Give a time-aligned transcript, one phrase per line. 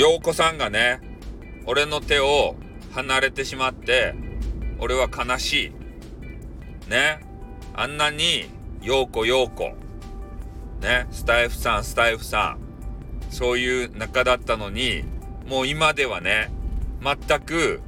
[0.00, 0.98] 陽子さんがね、
[1.66, 2.56] 俺の手を
[2.92, 4.14] 離れてしまって、
[4.78, 5.74] 俺は悲し
[6.86, 6.90] い。
[6.90, 7.20] ね。
[7.74, 8.46] あんなに、
[8.80, 9.74] 陽子陽子。
[10.80, 11.06] ね。
[11.10, 13.30] スタイフさん、スタイフさん。
[13.30, 15.04] そういう仲だったのに、
[15.46, 16.50] もう今ではね、
[17.02, 17.82] 全く、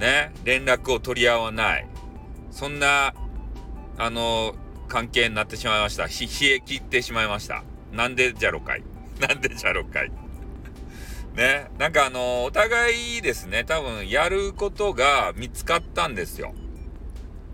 [0.00, 1.86] ね、連絡を取り合わない。
[2.50, 3.14] そんな、
[3.96, 4.56] あの、
[4.88, 6.06] 関係になってしまいました。
[6.06, 6.10] 冷
[6.52, 7.62] え切ってしまいました。
[7.92, 8.82] なんでじゃろかい。
[9.22, 10.10] なんでじゃろかい。
[11.34, 11.70] ね。
[11.78, 16.54] なんかあの、お互いですね、多分やることが見つかったんですよ。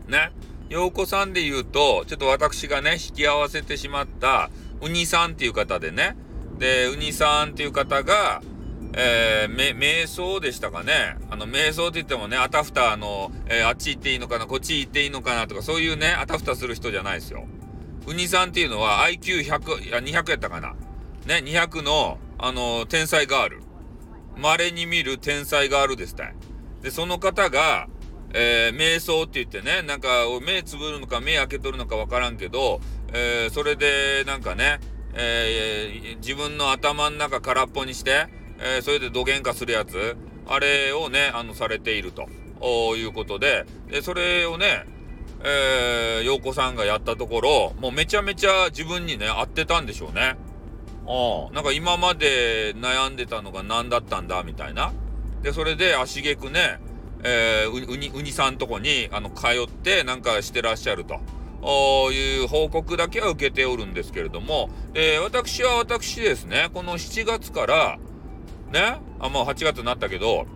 [0.06, 0.32] ね。
[0.68, 6.16] 陽子さんで言うと、ちょっと私がね、引き合わせてしまった、ウニさんっていう方でね。
[6.58, 8.42] で、ウニさんっていう方が、
[8.92, 11.16] えー、め、瞑想でしたかね。
[11.30, 17.46] あの、瞑想って言ってもね、あたふた、あの、えー、あっち行っていいのかな、こっち行っていいのかなとか、そういうね、あたふたする人じゃないですよ。
[18.06, 20.74] ウニさんっていうのは IQ100、いや、200やったかな。
[21.26, 23.69] ね、200の、あの、天才ガール。
[24.40, 26.34] 稀に見る天才ガールですたい。
[26.82, 27.88] で、その方が、
[28.32, 30.08] えー、瞑想って言ってね、なんか、
[30.44, 32.80] 目つぶるのか目開けとるのかわからんけど、
[33.12, 34.80] えー、それで、なんかね、
[35.14, 38.28] えー、自分の頭の中空っぽにして、
[38.60, 42.28] え、それで土幻化するやつ、あれをね、あの、されていると
[42.96, 44.84] いうことで、で、それをね、
[45.42, 50.36] えー、陽子さんがやったところ、もうめちゃめちゃ自分にね、合ってたんでしょうね。
[51.06, 54.92] あなんか今まで悩んでたのが何だったんだみたいな。
[55.42, 56.78] で、それで足げくね、
[57.22, 61.20] えー、うに、うにさんとこに、あの、通ってなんかしてらっしゃると。
[61.62, 67.98] いう報告だけは受けておるんですけれども、え、私は私ですね、この7月から、
[68.72, 70.46] ね、あ、もう8月になったけど、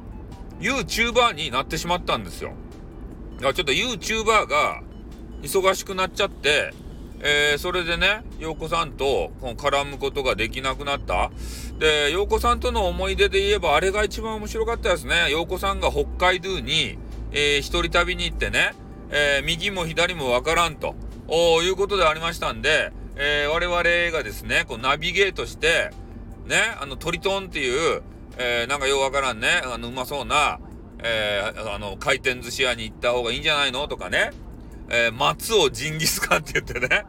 [0.61, 2.53] YouTuber になってしまったんですよ。
[3.37, 4.83] だからちょっと YouTuber が
[5.43, 6.73] 忙しくなっちゃって、
[7.27, 11.31] えー、それでね、陽子さんとこの絡むことができなくなった。
[11.79, 15.31] で、陽子さんとの思い出で言えば、あれが一番面白かったですね。
[15.31, 16.99] 陽子さんが北海道に、
[17.33, 18.75] えー、一人旅に行ってね、
[19.11, 20.95] えー、右も左もわからんと、
[21.31, 23.83] いうことでありましたんで、えー、我々
[24.17, 25.91] がですね、こうナビゲートして、
[26.47, 28.03] ね、あの、トリトンっていう、
[28.37, 30.61] えー、なんかようわからんね、あの、うまそうな、
[31.03, 33.89] えー、あの、回転寿司屋に行った方がいいんじゃないの？
[33.89, 34.33] とかね、
[34.91, 37.05] えー、松尾ジンギスカンって言ってね。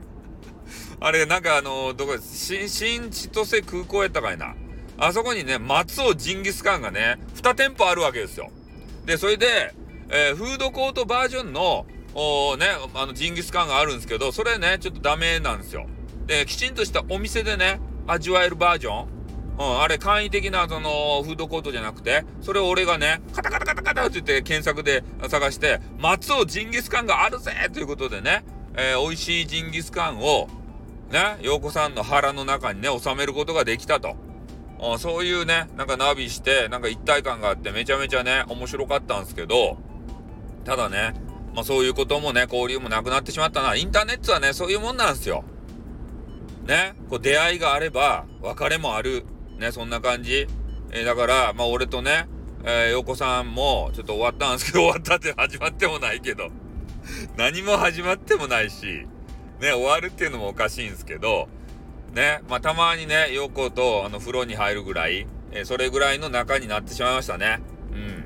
[0.99, 4.55] あれ、なんかあの、どこ新、新千歳空港やったかいな。
[4.97, 8.49] あそこにね、松尾ジンギスカンがね、2店舗あるわけですよ。
[9.05, 9.73] で、それで、
[10.09, 15.85] えー、フードコートバージョンの、おね、あの、ジンギスカンがあるんですけど、それね、ちょっとダメなんですよ。
[16.27, 19.15] で、きちんとしたお店でね、味わえるバージョン。
[19.57, 28.43] うん、あれ簡易的なそのフードコートじゃなくて、それを俺がね、カタカタカタカタって言って検索で探して、松尾ジンギスカンがあるぜということでね、
[28.75, 30.49] えー、美味しいジンギスカンを、
[31.15, 34.17] ね、陽子さんの腹の中にね、収めることができたと。
[34.81, 39.77] うん、そういうね、なんかナビして、なんか一体感があってめちゃめちゃね、面白かったんですけど、
[40.65, 41.13] ただね、
[41.53, 43.77] まあそういうこともね、交流もなくなってしまったな。
[43.77, 45.45] インターネットはね、そういうもんなんですよ。
[46.65, 49.25] ね、こう出会いがあれば、別れもある。
[49.57, 50.47] ね、そんな感じ。
[50.91, 52.27] えー、だから、まあ俺とね、
[52.65, 56.49] えー、陽子さんもちょっと終わったんですけど、終わったって始まってもないけど、
[57.37, 59.07] 何も始まってもないし、
[59.59, 61.47] ね、終わるっていうのもおかしいんですけど、
[62.13, 67.59] ね、まあたまにね、陽子とあの風呂に入るぐらい、えー、それぐらいの仲になってしまいましたね。
[67.91, 68.23] うん。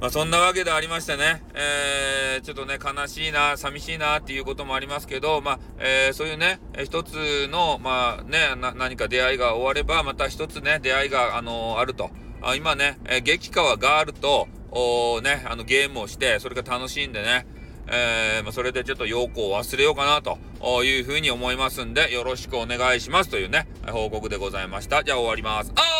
[0.00, 12.10] まあそんなわけでありましてね、えー、ちょっとね、悲しいな、寂しいなっていうこともありますけど、まあ、えー、そういうね、一つの、まあね、何か出会いが終われば、また一つね、出会いが、あのー、あると。
[12.42, 17.46] あ今ね、えー、激川ガールと、おね、あのゲームをして、それが楽しいんでね、
[17.88, 25.04] えー、まあ、それでちょっと陽子を忘れようかなというふうに思いますんで、よろしくお願いしますというね、報告でございました。
[25.04, 25.72] じゃあ終わります。
[25.76, 25.95] あ